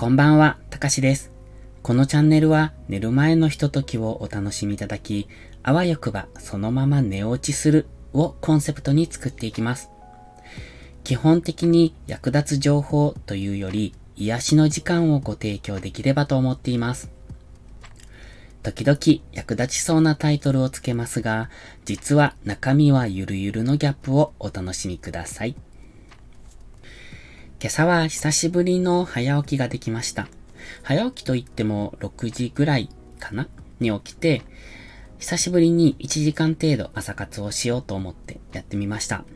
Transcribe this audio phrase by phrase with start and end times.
[0.00, 1.30] こんばんは、たかしです。
[1.82, 5.28] このチャンネルは寝る前のひとときをお楽しみいただき、
[5.62, 9.90] あわよくばそのまま寝落ちするをコンセプトに作っていきます。
[11.04, 17.10] 基本的に役立つ情報というより癒しの時間をご提供できればと思っています。
[18.62, 21.50] 時々役立ちそうなタイトルをつけますが、
[21.84, 25.54] 実は中身はゆるゆるのギャップをお楽しみください。
[27.62, 30.28] 今朝は久しぶりの早起きができました。
[30.82, 33.48] 早起きといっても6時ぐらいかな？
[33.80, 34.40] に起きて、
[35.18, 39.26] 久しぶりに1時間程度朝活をしようと思ってやってみました。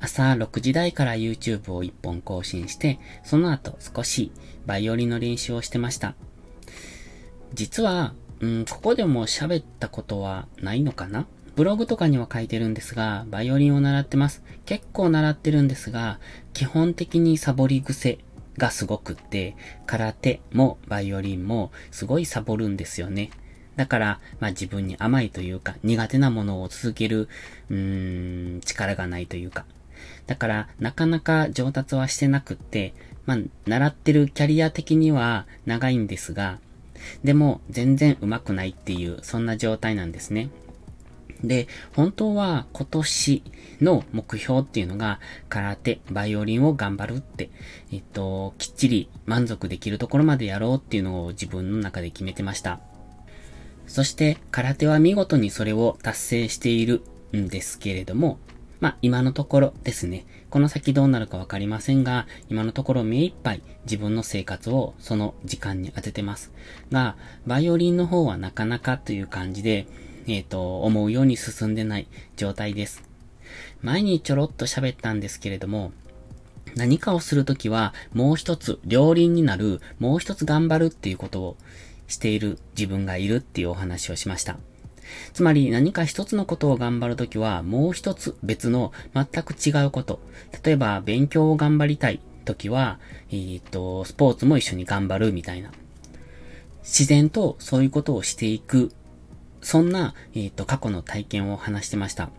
[0.00, 4.32] 朝6時台から YouTube を1本更新して、その後少し
[4.66, 6.14] バイオリンの練習をしてました。
[7.54, 11.26] 実はうん、ここでも喋ったことはないのかな？
[11.56, 14.42] ブログとかには書いてるんですが、バイオリンを習ってます。
[14.66, 16.20] 結構習ってるんですが、
[16.52, 18.18] 基本的にサボり癖
[18.58, 23.30] がすごくって、空手もバイオリンもすごいサボるんですよね。
[23.74, 27.30] だから、まあ自分に甘いというか、苦手なものを続ける、
[27.70, 29.64] うーん、力がないというか。
[30.26, 32.92] だから、なかなか上達はしてなくって、
[33.24, 36.58] まあ、習ってるキャリア的には長いんですが、
[37.24, 40.50] でも、全然上手くないっていう、そんな状態なんですね。
[41.42, 43.42] で、本当は今年
[43.80, 47.50] の目標っていうのが、空手、バイオリンを頑張るって、
[47.92, 52.80] えっと、きっちり満足できるところまでやろうっていうのを自分の中で決めてました。
[53.86, 57.02] そして、空手は見事にそれを達成している
[57.36, 58.38] んですけれども、
[58.80, 60.26] まあ、今のところですね。
[60.50, 66.52] この先どうなるかわかりませんが、今のところ目いっぱい自分の生活をその時間に当ててます。
[66.90, 69.86] が、バイオリンの方はなかなかという感じで、
[70.26, 73.02] えっ、ー、と、思うように進んでない状態です。
[73.82, 75.92] 前にちょろっと喋ったんですけれども、
[76.74, 81.56] 何かをするときは、もう一つ、両輪になる、もう一つ頑張るっていうことを
[82.06, 84.58] している自分がいるっていうお話をしました。
[85.32, 90.20] つまり何か一つのことを頑張るときは、もう一つ別の全く違うこと。
[90.64, 92.98] 例えば、勉強を頑張りたいときは、
[93.30, 95.70] えー、っと、スポーツも一緒に頑張るみたいな。
[96.82, 98.92] 自然とそういうことをしていく。
[99.66, 102.30] そんな、えー、と、過去の体験を話してました。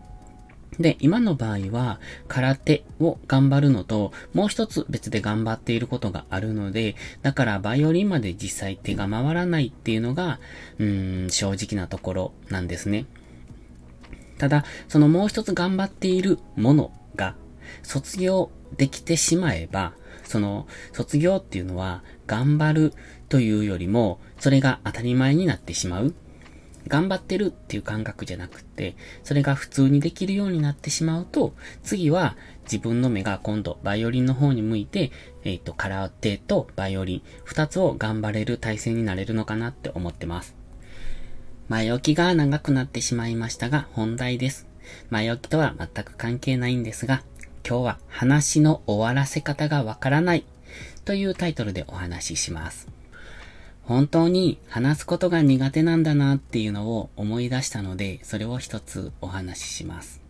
[0.80, 10.40] で、今の場合は、空手を頑張るのと、もう一つ別で頑張っていることがあるので、だからバイオリンまで実際手が回らないっていうのが、
[10.78, 13.04] うーん、正直なところなんですね。
[14.38, 17.34] ただ、そのもう一つ頑張っているものが、
[17.82, 19.92] 卒業できてしまえば、
[20.24, 22.94] その、卒業っていうのは、頑張る
[23.28, 26.14] というよりも、それが当たり前になってしまう
[26.88, 35.10] 頑張ってるっていう感覚じゃなくて、それが普通にできるようになってしまうと、次は自分の目が今度バイオリンの方に向いて、
[35.44, 40.56] えっ、ー、と、空手とバイオリン、二つを頑張れる体制になれるのかなって思ってます。
[41.68, 44.66] 前置きが長くなってしまいましたが、本題です。
[45.10, 47.22] 前置きとは全く関係ないんですが、
[47.68, 50.44] 今日は話の終わらせ方がわからない
[51.04, 52.97] というタイトルでお話しします。
[53.88, 60.20] 本当に話すことが苦手なんだなっていうのを思い出したので、それを一つお話しします。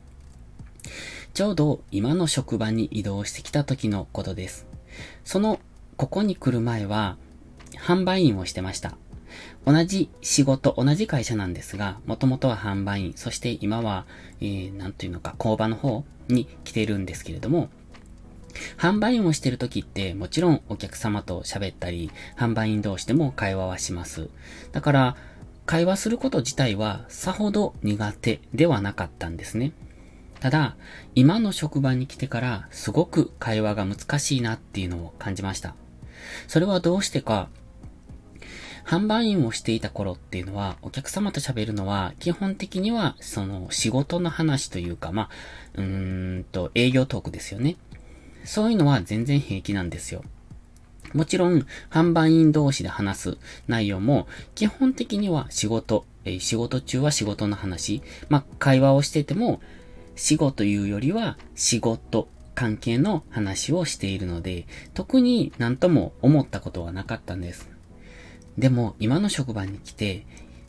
[1.34, 4.68] ちょうど今の職場に移動してきた時のことです。
[5.24, 5.58] その、
[5.96, 7.16] ここに来る前は、
[7.76, 8.96] 販売員をしてました。
[9.66, 14.06] 同じ仕事、同じ会社なんですが、もともとは販売員、そして今は、
[14.40, 17.70] えー、なんというのか、工場の方に来ているんですけれども、
[18.76, 24.28] 販売員をしてる時ってもちろんお客様と喋ったり、販売員同士でも会話はします。
[24.72, 25.16] だから、
[25.66, 29.72] 会話すること自体はさほど苦手ではなかったんですね。
[30.40, 30.76] ただ、
[31.14, 35.74] 今の職場に来てからすごく会話が難しいなっていうのを感じました。
[36.46, 37.48] それはどうしてか、
[38.88, 45.28] 販売員をしていた頃っていうのは、お客様と喋るのは、基本的には、その、仕事の話というか、まあ、
[45.74, 47.76] うーんと、営業トークですよね。
[48.48, 50.24] そういうのは全然平気なんですよ。
[51.12, 58.00] もちろん、販売員同士で話す内容も、基本的には仕事、えー、仕事中は仕事の話、
[58.30, 59.60] まあ、会話をしてても、
[60.16, 67.68] 死後というよりは仕事関係の話をしているので、特になんとも思ったことはなかったんです。
[68.56, 70.24] でも、今の職場に来て、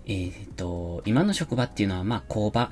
[0.05, 2.71] えっ、と、今の職場っていうのはま工場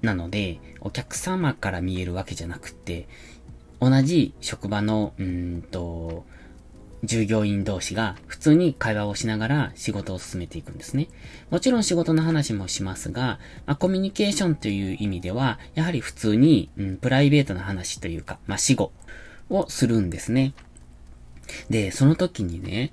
[0.00, 3.06] なので、お客様から見えるわけじゃなくて、
[3.80, 6.24] 同じ職場の、うんと、
[7.04, 11.08] 従業員同士が普通に会話をしながら仕事を進めていくんですね。
[11.50, 18.92] もちろん仕事の話もしますが、まあ、コミュニケーションという意味では、やはり普通に、うん、プライベートな話というか、まあ、死後
[19.50, 20.54] をするんですね。
[21.70, 22.92] で、その時にね、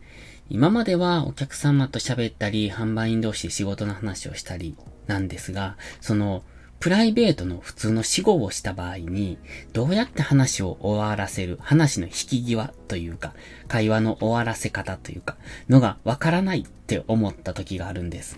[0.50, 4.76] 今まではお客様と喋ったり、販売員同士で仕事の話をしたり
[5.08, 6.44] なんですが、その、
[6.84, 9.38] プライベートの普通の死後をした場合に、
[9.72, 13.34] どうやって話を終わらせる、話の引き際というか、
[13.70, 15.38] 会話の終わらせ方というか、
[15.70, 18.38] のがわからないって思った時があるんです。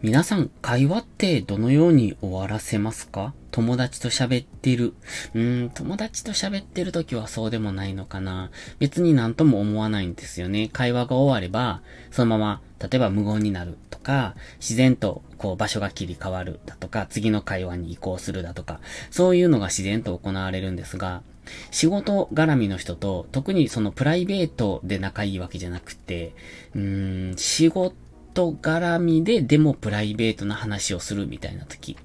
[0.00, 3.34] 皆さん、会話ってどのように終わらせますか？
[3.56, 4.92] 友達と喋ってる。
[5.32, 8.50] うーん、友達と喋ってる時はそうでもないのかな。
[8.78, 10.68] 別になんとも思わないんですよね。
[10.70, 11.80] 会話が終われば、
[12.10, 18.78] そのまま、例えば無言になるとか、自然とこう場所が切り替わるだとか、次の会話に移行するだとか、
[19.10, 21.22] そういうのが自然と行われるんですが、
[21.70, 26.34] 仕事絡みの人と、特にそのプライベートで仲いいわけじゃなくて、
[26.74, 27.94] うーん、仕事
[28.34, 31.96] 絡みででもプライベートな話をするみたいな時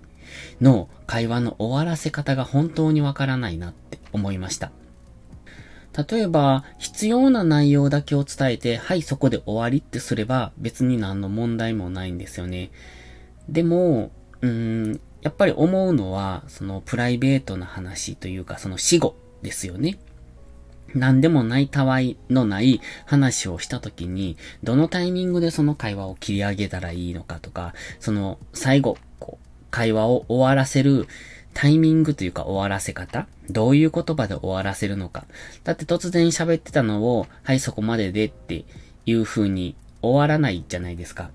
[0.60, 4.72] の会話の終わらせ方が本当にわからないなって思いました。
[6.10, 12.72] 例えば、必要な内容だけを伝えて、はい、そこで終わりってすれば、別に何の問題もないんですよね。
[13.50, 14.12] でも、
[14.42, 14.50] うー
[14.94, 20.00] ん、やっぱり思うのは、そのプライベートな話というか、その死後ですよね。
[20.94, 31.08] 何でもないたわいのない話をしたときに、どのタイミングでその会話を切り上げたらいいのかとか、その最後、こう、会話を終わらせる
[31.54, 35.26] タイミングというか終わらせ方どういう言葉で終わらせるのか。
[35.64, 38.64] だって突然喋ってたのを、はいそこまででって
[39.06, 41.32] いう風に終わらないじゃないですか。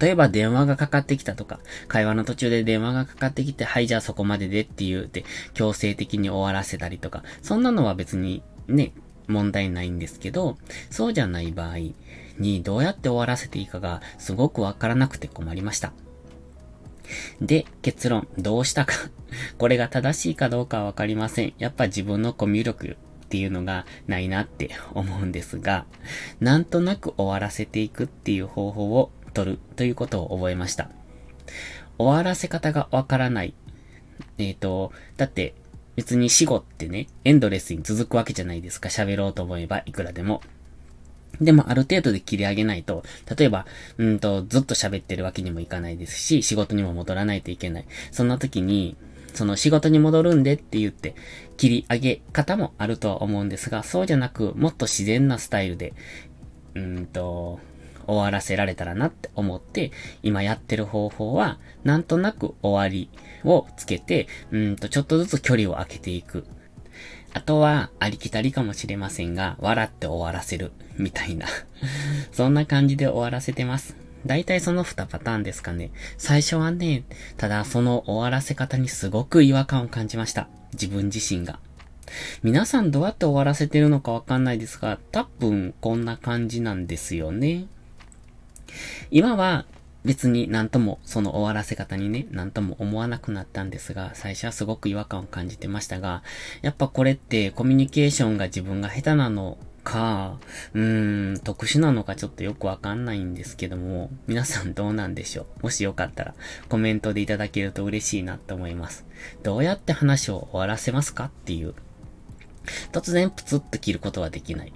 [0.00, 5.24] 例えば電話がかかってきたとか、会話の途中で電話がかかってきて、はいじゃあそこまででって言うて、
[5.54, 8.92] 強制的に終わらせたりとか、そんなのは別にね、
[9.26, 10.58] 問題ないんですけど、
[10.90, 11.78] そうじゃない場合
[12.38, 15.92] にどうやって終わらせていいかがすごくわからなくて困りました。
[17.40, 18.94] で、結論、どうしたか
[19.58, 21.54] これが正しいかどうかはわかりません。
[21.58, 22.96] やっぱ自分のコミュ力
[23.26, 25.86] っていうのがないなって思うんですが、
[26.40, 30.90] なんとなく終わらせていくっていう方法を取るということを覚えました。
[31.98, 33.54] 終わらせ方がわからない。
[34.38, 35.54] えっ、ー、と、だって
[35.96, 38.88] 別に死後ってね、エンドレスに続くわけじゃないですか。
[38.88, 40.42] 喋ろうと思えばいくらでも。
[41.40, 43.04] でもある程度で切り上げないと、
[43.36, 43.66] 例えば、
[43.96, 47.84] うんと、ずっと喋ってるわけにもいかないですし、仕事にも戻らないといけない。
[48.10, 48.96] そんな時に、
[49.34, 51.14] その仕事に戻るんでって言って、
[51.56, 55.94] 切り上げ方もあるとは思うんですが、そうじゃなく、もっと自然なスタイルで、
[56.74, 57.60] うんと、
[58.08, 59.92] 終わらせられたらなって思って、
[60.22, 63.10] 今やってる方法は、なんとなく終わり
[63.44, 66.44] をつけて、うんと、ちょっとずつ距離を空けていく。
[67.38, 71.46] あとは、ありきたりかもしれませんが、笑って終わらせる、みたいな
[72.32, 73.94] そんな感じで終わらせてます。
[74.26, 75.92] 大体その2パターンですかね。
[76.16, 77.04] 最初はね、
[77.36, 80.48] ただその終わらせ方にすごく違和感を感じました。
[80.72, 81.60] 自分自身が。
[82.42, 87.66] 皆さんどうやって終わらせてるのかわかんないですが、多分こんな感じなんですよね。
[89.12, 89.64] 今は
[90.04, 96.22] 別になんとも、その終わらせ方にね、なんとも思わなくなったんですが、最初はすごく違和感を感じてましたが、
[96.62, 100.38] やっぱこれってコミュニケーションが自分が下手なのか、
[100.74, 105.64] うーん、特殊なのかちょっとよくわかんないんですけども、皆さんどうなんでしょう？
[105.64, 106.34] もしよかったら
[106.68, 109.06] コメントでいただけると嬉しいなと思います。
[109.42, 111.74] どうやって話を終わらせますかっていう。
[112.92, 114.72] 突然プツッと切ることはできない。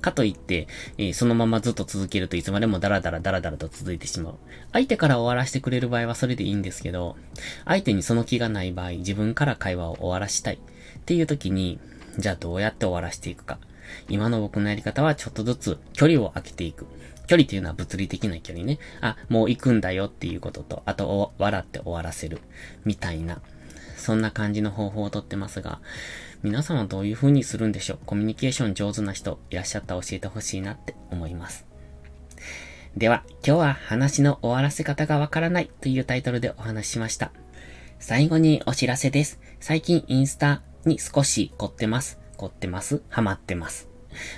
[0.00, 4.34] かといって、えー、そのままずっと続けるといつまでもダラダラダラダラと続いてしまう。
[4.72, 7.16] 相手から終わらせてくれる場合はそれでいいんですけど、
[7.64, 11.78] 相手にその気がない場合、自分から会話を終わらしたいっていう時に、
[12.18, 13.58] じゃあどうやって終わらせていくか。
[14.08, 16.86] 今の僕のやり方はちょっとずつ距離を空けていく。
[17.26, 18.78] 距離っていうのは物理的な距離ね。
[19.00, 22.40] あ、もう行くんだよっていうことと、あと、笑って終わらせる。
[22.84, 23.42] みたいな。
[23.98, 25.80] そんな感じの方法をとってますが、
[26.42, 27.98] 皆さんはどういう風にするんでしょう？
[28.06, 31.66] コミュニケーション上手な人いらっしゃったら教えてほしいなって思います。
[32.96, 37.32] では、今日は話の終わらせ方がわからないというタイトルでお話ししました。
[37.98, 39.40] 最後にお知らせです。
[39.60, 42.18] 最近インスタに少し凝ってます。
[42.36, 43.02] 凝ってます？
[43.08, 43.88] ハマってます。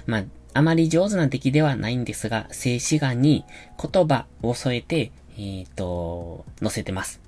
[0.06, 0.24] まあ、
[0.54, 3.44] あまり上手な出来ではないんですが、静止画に
[3.78, 7.20] 言葉を添えて、えっ、ー、と、載せてます。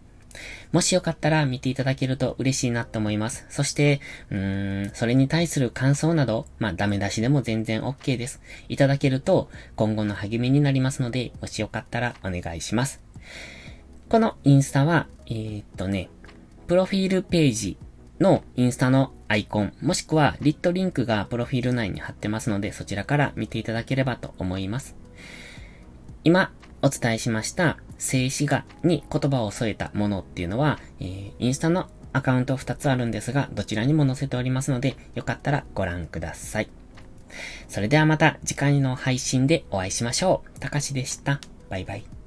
[0.73, 3.47] もしよかったら見ていただけると嬉しいなと思います。
[3.49, 8.41] そして、うーん、それに対する感想など、まあ、ダメ出しでも全然 OK です。
[8.69, 13.01] いただけると今後の励みになりますので、もしよかったらお願いします。
[14.09, 16.09] このインスタは、えー、っとね、
[16.67, 17.77] プロフィールページ
[18.21, 24.95] のインスタのアイコン、もしくはリットリンクがプロフィール内に貼ってますので、そちらから見ていただければと思います。
[26.25, 36.69] 今、お伝えしました静止画に言葉を添えたものっていうのは、えー、インスタのアカウント2つあるんですが、どちらにも載せておりますので、よかったらご覧ください。
[37.69, 40.59] それではまた次回の配信でお会いしましょう。
[40.59, 41.41] たかしでした。
[41.71, 42.22] バイバイ。